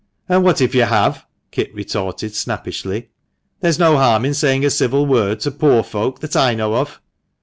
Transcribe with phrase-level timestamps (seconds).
[0.29, 3.09] "And what if you have?" Kit retorted, snappishly."
[3.61, 6.99] There's no harm in saying a civil word to poor folk that I know off."